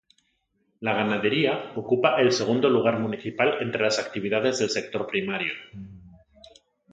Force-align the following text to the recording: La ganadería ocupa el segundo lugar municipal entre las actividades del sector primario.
La 0.79 0.95
ganadería 0.95 1.73
ocupa 1.75 2.19
el 2.19 2.31
segundo 2.31 2.67
lugar 2.71 2.97
municipal 2.97 3.57
entre 3.61 3.83
las 3.83 3.99
actividades 3.99 4.57
del 4.57 4.71
sector 4.71 5.05
primario. 5.05 5.53